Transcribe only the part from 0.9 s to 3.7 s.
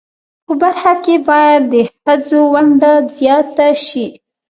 کښی باید د خځو ونډه ځیاته